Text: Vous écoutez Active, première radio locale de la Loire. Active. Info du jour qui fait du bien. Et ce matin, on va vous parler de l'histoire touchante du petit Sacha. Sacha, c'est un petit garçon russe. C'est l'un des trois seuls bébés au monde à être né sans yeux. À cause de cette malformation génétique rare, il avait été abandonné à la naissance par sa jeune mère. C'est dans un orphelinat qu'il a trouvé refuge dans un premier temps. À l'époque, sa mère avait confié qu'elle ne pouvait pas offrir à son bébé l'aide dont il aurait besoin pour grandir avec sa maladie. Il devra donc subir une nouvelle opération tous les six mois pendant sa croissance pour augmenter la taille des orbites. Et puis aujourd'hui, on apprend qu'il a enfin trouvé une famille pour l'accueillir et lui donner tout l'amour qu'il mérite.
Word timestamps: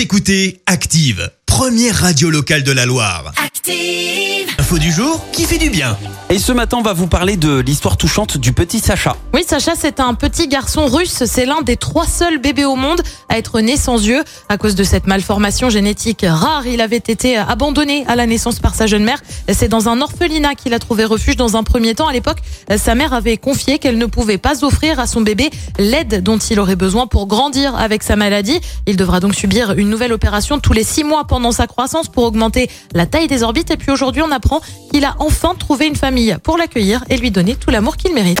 Vous 0.00 0.04
écoutez 0.04 0.62
Active, 0.64 1.30
première 1.44 1.94
radio 1.94 2.30
locale 2.30 2.62
de 2.62 2.72
la 2.72 2.86
Loire. 2.86 3.34
Active. 3.36 4.48
Info 4.58 4.78
du 4.78 4.90
jour 4.90 5.22
qui 5.30 5.44
fait 5.44 5.58
du 5.58 5.68
bien. 5.68 5.94
Et 6.30 6.38
ce 6.38 6.52
matin, 6.52 6.78
on 6.78 6.82
va 6.82 6.94
vous 6.94 7.06
parler 7.06 7.36
de 7.36 7.58
l'histoire 7.58 7.98
touchante 7.98 8.38
du 8.38 8.54
petit 8.54 8.80
Sacha. 8.80 9.14
Sacha, 9.46 9.72
c'est 9.76 10.00
un 10.00 10.14
petit 10.14 10.48
garçon 10.48 10.86
russe. 10.86 11.24
C'est 11.24 11.46
l'un 11.46 11.62
des 11.62 11.76
trois 11.76 12.06
seuls 12.06 12.38
bébés 12.38 12.64
au 12.64 12.76
monde 12.76 13.00
à 13.28 13.38
être 13.38 13.60
né 13.60 13.76
sans 13.76 14.04
yeux. 14.04 14.22
À 14.48 14.58
cause 14.58 14.74
de 14.74 14.84
cette 14.84 15.06
malformation 15.06 15.70
génétique 15.70 16.24
rare, 16.28 16.66
il 16.66 16.80
avait 16.80 16.96
été 16.96 17.36
abandonné 17.36 18.04
à 18.06 18.16
la 18.16 18.26
naissance 18.26 18.58
par 18.58 18.74
sa 18.74 18.86
jeune 18.86 19.04
mère. 19.04 19.20
C'est 19.52 19.68
dans 19.68 19.88
un 19.88 20.00
orphelinat 20.00 20.54
qu'il 20.54 20.74
a 20.74 20.78
trouvé 20.78 21.04
refuge 21.04 21.36
dans 21.36 21.56
un 21.56 21.62
premier 21.62 21.94
temps. 21.94 22.06
À 22.06 22.12
l'époque, 22.12 22.38
sa 22.76 22.94
mère 22.94 23.12
avait 23.12 23.36
confié 23.36 23.78
qu'elle 23.78 23.98
ne 23.98 24.06
pouvait 24.06 24.38
pas 24.38 24.64
offrir 24.64 25.00
à 25.00 25.06
son 25.06 25.20
bébé 25.20 25.50
l'aide 25.78 26.22
dont 26.22 26.38
il 26.38 26.60
aurait 26.60 26.76
besoin 26.76 27.06
pour 27.06 27.26
grandir 27.26 27.74
avec 27.76 28.02
sa 28.02 28.16
maladie. 28.16 28.60
Il 28.86 28.96
devra 28.96 29.20
donc 29.20 29.34
subir 29.34 29.72
une 29.72 29.90
nouvelle 29.90 30.12
opération 30.12 30.58
tous 30.58 30.72
les 30.72 30.84
six 30.84 31.04
mois 31.04 31.24
pendant 31.24 31.52
sa 31.52 31.66
croissance 31.66 32.08
pour 32.08 32.24
augmenter 32.24 32.70
la 32.94 33.06
taille 33.06 33.28
des 33.28 33.42
orbites. 33.42 33.70
Et 33.70 33.76
puis 33.76 33.90
aujourd'hui, 33.90 34.22
on 34.22 34.30
apprend 34.30 34.60
qu'il 34.92 35.04
a 35.04 35.14
enfin 35.18 35.54
trouvé 35.58 35.86
une 35.86 35.96
famille 35.96 36.36
pour 36.42 36.56
l'accueillir 36.56 37.04
et 37.08 37.16
lui 37.16 37.30
donner 37.30 37.56
tout 37.56 37.70
l'amour 37.70 37.96
qu'il 37.96 38.14
mérite. 38.14 38.40